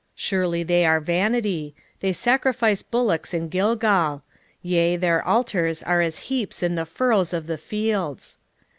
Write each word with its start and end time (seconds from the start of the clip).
surely 0.15 0.63
they 0.63 0.83
are 0.83 0.99
vanity: 0.99 1.75
they 1.99 2.11
sacrifice 2.11 2.81
bullocks 2.81 3.35
in 3.35 3.49
Gilgal; 3.49 4.23
yea, 4.63 4.95
their 4.95 5.21
altars 5.23 5.83
are 5.83 6.01
as 6.01 6.17
heaps 6.31 6.63
in 6.63 6.73
the 6.73 6.87
furrows 6.87 7.33
of 7.33 7.45
the 7.45 7.55
fields. 7.59 8.39